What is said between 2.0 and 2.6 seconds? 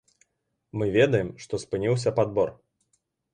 падбор.